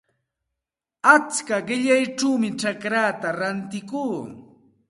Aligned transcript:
Achka 1.13 1.57
qillayćhawmi 1.67 2.49
chacraata 2.59 3.29
rantikuu. 3.39 4.15